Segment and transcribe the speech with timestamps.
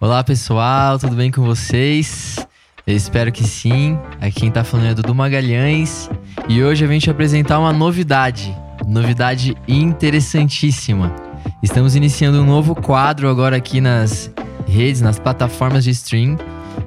[0.00, 2.38] Olá pessoal, tudo bem com vocês?
[2.86, 3.98] Eu espero que sim.
[4.20, 6.08] Aqui quem tá falando é Dudu Magalhães
[6.48, 8.56] e hoje eu venho te apresentar uma novidade,
[8.86, 11.12] novidade interessantíssima.
[11.64, 14.30] Estamos iniciando um novo quadro agora aqui nas
[14.68, 16.38] redes, nas plataformas de stream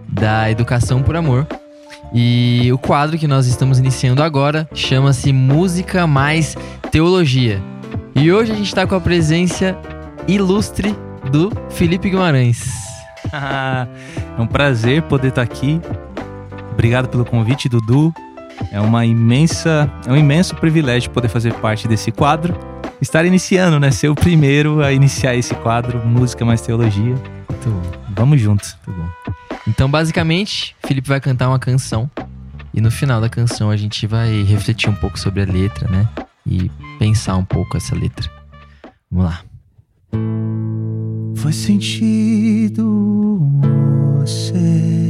[0.07, 1.45] da Educação por Amor.
[2.13, 6.55] E o quadro que nós estamos iniciando agora chama-se Música Mais
[6.89, 7.61] Teologia.
[8.15, 9.77] E hoje a gente está com a presença
[10.29, 10.95] ilustre
[11.29, 12.90] do Felipe Guimarães.
[14.37, 15.81] é um prazer poder estar aqui.
[16.71, 18.13] Obrigado pelo convite, Dudu.
[18.71, 22.57] É uma imensa, é um imenso privilégio poder fazer parte desse quadro.
[23.01, 23.89] Estar iniciando, né?
[23.91, 27.15] Ser o primeiro a iniciar esse quadro, Música Mais Teologia.
[27.65, 27.81] Bom.
[28.15, 28.77] Vamos juntos.
[29.67, 32.09] Então, basicamente, Felipe vai cantar uma canção
[32.73, 36.07] e no final da canção a gente vai refletir um pouco sobre a letra, né?
[36.45, 38.29] E pensar um pouco essa letra.
[39.09, 40.50] Vamos lá.
[41.41, 45.01] Foi sentido o oceano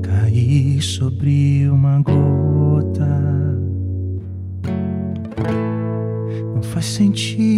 [0.00, 3.60] cair sobre uma gota.
[6.54, 7.55] Não faz sentido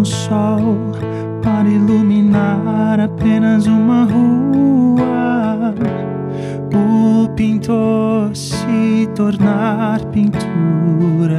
[0.00, 0.92] como o sol
[1.42, 5.74] para iluminar apenas uma rua.
[6.72, 11.38] O pintor se tornar pintura.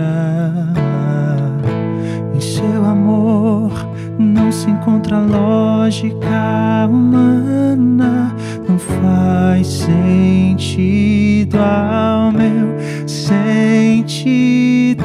[2.36, 3.72] Em seu amor
[4.20, 8.36] não se encontra lógica humana.
[8.68, 15.03] Não faz sentido ao meu sentido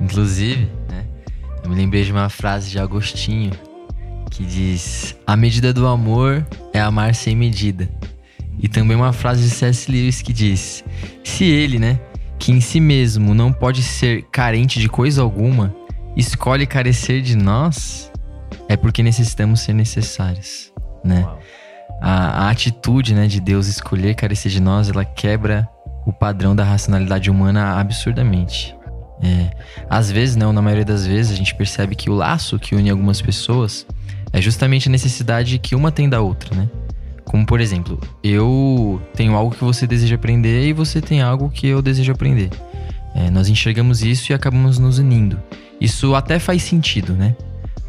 [0.00, 1.06] Inclusive, né,
[1.62, 3.52] eu me lembrei de uma frase de Agostinho
[4.30, 7.88] que diz: A medida do amor é amar sem medida.
[8.58, 9.90] E também uma frase de C.S.
[9.90, 10.84] Lewis que diz:
[11.24, 12.00] Se ele, né,
[12.38, 15.74] que em si mesmo não pode ser carente de coisa alguma,
[16.16, 18.10] escolhe carecer de nós,
[18.68, 20.72] é porque necessitamos ser necessários,
[21.04, 21.26] né?
[22.00, 25.66] A, a, atitude, né, de Deus escolher carecer de nós, ela quebra
[26.06, 28.74] o padrão da racionalidade humana absurdamente.
[29.22, 29.50] É,
[29.90, 32.88] às vezes, não, na maioria das vezes, a gente percebe que o laço que une
[32.88, 33.86] algumas pessoas
[34.32, 36.68] é justamente a necessidade que uma tem da outra, né?
[37.24, 41.66] Como por exemplo, eu tenho algo que você deseja aprender e você tem algo que
[41.66, 42.50] eu desejo aprender.
[43.14, 45.40] É, nós enxergamos isso e acabamos nos unindo.
[45.80, 47.34] Isso até faz sentido, né?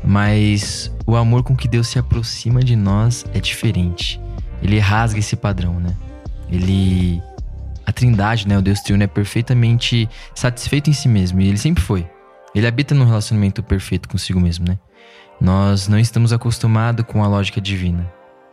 [0.04, 4.20] Mas o amor com que Deus se aproxima de nós é diferente.
[4.62, 5.94] Ele rasga esse padrão, né?
[6.50, 7.22] Ele.
[7.98, 8.56] Trindade, né?
[8.56, 11.42] O Deus Triuno é perfeitamente satisfeito em si mesmo.
[11.42, 12.08] E ele sempre foi.
[12.54, 14.78] Ele habita num relacionamento perfeito consigo mesmo, né?
[15.42, 18.08] Nós não estamos acostumados com a lógica divina.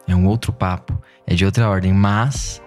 [0.08, 2.62] É um outro papo, é de outra ordem, mas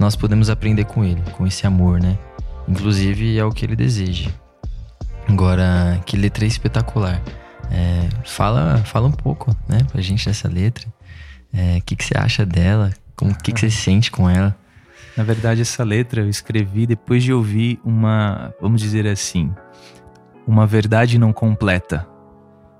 [0.00, 2.18] nós podemos aprender com ele, com esse amor, né?
[2.66, 4.30] Inclusive é o que ele deseja.
[5.28, 7.22] Agora, que letra espetacular.
[7.70, 10.88] É, fala, fala um pouco, né, pra gente dessa letra.
[11.52, 12.92] O é, que, que você acha dela?
[13.20, 14.56] O que, que você sente com ela?
[15.16, 19.52] Na verdade, essa letra eu escrevi depois de ouvir uma, vamos dizer assim,
[20.46, 22.06] uma verdade não completa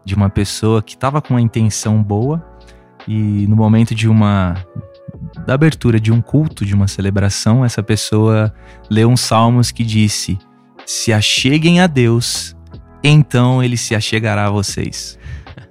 [0.04, 2.44] de uma pessoa que estava com uma intenção boa
[3.06, 4.54] e no momento de uma
[5.46, 8.52] da abertura de um culto, de uma celebração, essa pessoa
[8.90, 10.38] leu um salmos que disse:
[10.86, 12.56] "Se acheguem a Deus,
[13.02, 15.18] então ele se achegará a vocês".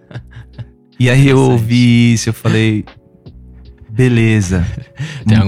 [1.01, 2.83] E aí eu ouvi isso, eu falei:
[3.99, 4.65] beleza.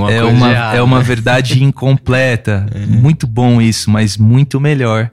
[0.09, 2.65] é uma, é uma verdade incompleta.
[2.73, 2.85] É.
[2.85, 5.11] Muito bom isso, mas muito melhor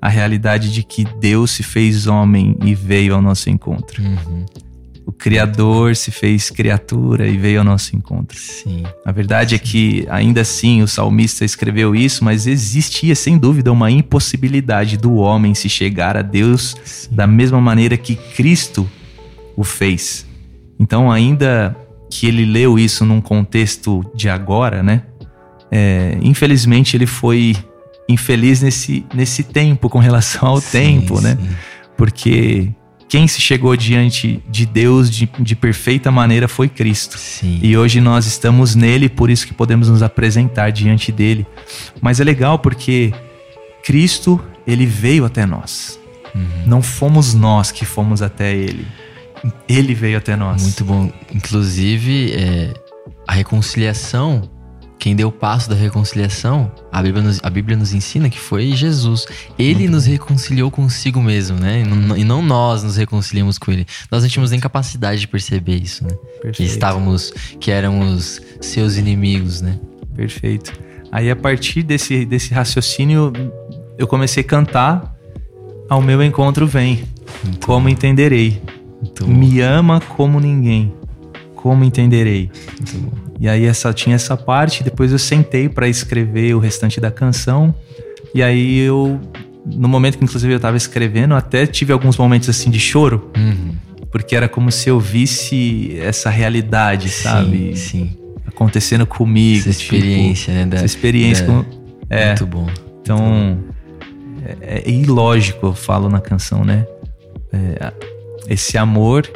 [0.00, 4.02] a realidade de que Deus se fez homem e veio ao nosso encontro.
[4.02, 4.44] Uhum.
[5.04, 8.38] O Criador se fez criatura e veio ao nosso encontro.
[8.38, 8.84] Sim.
[9.04, 9.64] A verdade é Sim.
[9.64, 15.14] é que, ainda assim, o salmista escreveu isso, mas existia, sem dúvida, uma impossibilidade do
[15.14, 17.14] homem se chegar a Deus Sim.
[17.14, 18.88] da mesma maneira que Cristo
[19.56, 20.26] o fez.
[20.78, 21.76] Então, ainda
[22.12, 25.02] que ele leu isso num contexto de agora, né?
[25.70, 27.56] É, infelizmente, ele foi
[28.06, 31.36] infeliz nesse, nesse tempo, com relação ao sim, tempo, né?
[31.40, 31.48] sim.
[31.48, 31.56] né?
[31.96, 32.68] Porque
[33.08, 37.16] quem se chegou diante de Deus de, de perfeita maneira foi Cristo.
[37.16, 37.58] Sim.
[37.62, 41.46] E hoje nós estamos nele, por isso que podemos nos apresentar diante dele.
[41.98, 43.14] Mas é legal porque
[43.82, 45.98] Cristo, ele veio até nós.
[46.34, 46.44] Uhum.
[46.66, 48.86] Não fomos nós que fomos até ele.
[49.68, 50.62] Ele veio até nós.
[50.62, 51.10] Muito bom.
[51.34, 52.74] Inclusive, é,
[53.26, 54.48] a reconciliação
[55.02, 58.70] quem deu o passo da reconciliação, a Bíblia nos, a Bíblia nos ensina que foi
[58.70, 59.26] Jesus.
[59.58, 60.12] Ele Muito nos bom.
[60.12, 61.80] reconciliou consigo mesmo, né?
[61.80, 63.84] E não, e não, nós nos reconciliamos com ele.
[64.12, 66.10] Nós não tínhamos nem capacidade de perceber isso, né?
[66.34, 66.56] Perfeito.
[66.56, 69.76] Que estávamos, que éramos seus inimigos, né?
[70.14, 70.72] Perfeito.
[71.10, 73.32] Aí a partir desse, desse raciocínio,
[73.98, 75.16] eu comecei a cantar
[75.88, 77.02] Ao meu encontro vem,
[77.42, 77.88] Muito como bom.
[77.88, 78.62] entenderei.
[79.26, 80.92] Me ama como ninguém,
[81.54, 82.50] como entenderei.
[82.78, 83.22] Muito bom.
[83.40, 87.74] E aí essa tinha essa parte, depois eu sentei para escrever o restante da canção.
[88.34, 89.20] E aí eu
[89.64, 93.30] no momento que inclusive eu tava escrevendo, até tive alguns momentos assim de choro.
[93.36, 93.74] Uhum.
[94.10, 97.76] Porque era como se eu visse essa realidade, sim, sabe?
[97.76, 98.16] Sim.
[98.46, 99.68] Acontecendo comigo.
[99.68, 100.66] Essa tipo, experiência, né?
[100.66, 101.46] Da, essa experiência.
[101.46, 101.52] Da...
[101.52, 101.64] Com...
[102.10, 102.26] É.
[102.26, 102.66] Muito bom.
[103.00, 103.58] Então,
[104.60, 106.86] é, é, ilógico, eu falo na canção, né?
[107.52, 107.92] É,
[108.48, 109.28] esse amor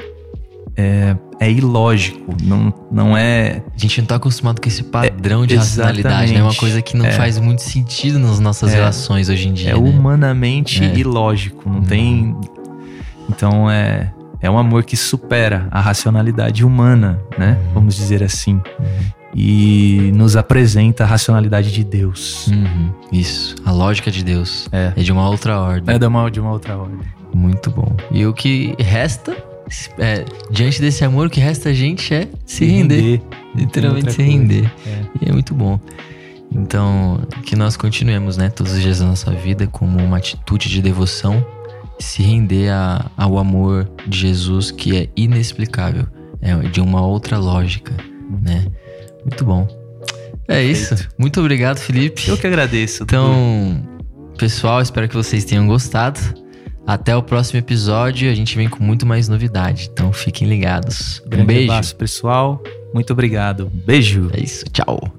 [0.76, 3.62] é, é ilógico, não, não é.
[3.74, 6.40] A gente não tá acostumado com esse padrão é, de racionalidade, né?
[6.40, 7.12] É uma coisa que não é.
[7.12, 8.76] faz muito sentido nas nossas é.
[8.76, 9.70] relações hoje em dia.
[9.70, 9.78] É né?
[9.78, 10.94] humanamente é.
[10.94, 11.82] ilógico, não hum.
[11.82, 12.36] tem.
[13.28, 14.12] Então é.
[14.38, 17.58] É um amor que supera a racionalidade humana, né?
[17.68, 17.74] Uhum.
[17.74, 18.54] Vamos dizer assim.
[18.78, 19.16] Uhum.
[19.34, 22.46] E nos apresenta a racionalidade de Deus.
[22.48, 22.90] Uhum.
[23.10, 23.56] Isso.
[23.64, 24.68] A lógica de Deus.
[24.70, 24.92] É.
[24.94, 25.94] é de uma outra ordem.
[25.94, 26.98] É de uma, de uma outra ordem.
[27.36, 27.94] Muito bom.
[28.10, 29.36] E o que resta
[29.98, 32.96] é, diante desse amor, o que resta a gente é se, render.
[32.96, 33.22] render.
[33.54, 34.72] Literalmente se render.
[34.86, 35.02] É.
[35.20, 35.78] E é muito bom.
[36.50, 40.80] Então, que nós continuemos, né, todos os dias da nossa vida como uma atitude de
[40.80, 41.44] devoção,
[41.98, 46.06] se render a, ao amor de Jesus que é inexplicável,
[46.40, 47.92] é de uma outra lógica,
[48.42, 48.66] né?
[49.22, 49.68] Muito bom.
[50.48, 50.94] É Perfeito.
[50.94, 51.08] isso.
[51.18, 52.28] Muito obrigado, Felipe.
[52.28, 53.02] Eu que agradeço.
[53.02, 53.82] Então,
[54.38, 56.45] pessoal, espero que vocês tenham gostado.
[56.86, 59.90] Até o próximo episódio, a gente vem com muito mais novidade.
[59.92, 61.20] Então fiquem ligados.
[61.26, 61.72] Um Grande beijo.
[61.72, 62.62] abraço, pessoal.
[62.94, 63.70] Muito obrigado.
[63.72, 64.30] Beijo.
[64.32, 64.64] É isso.
[64.72, 65.15] Tchau.